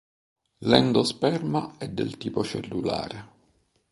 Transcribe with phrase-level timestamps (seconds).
[0.61, 3.29] L'endosperma è del tipo cellulare.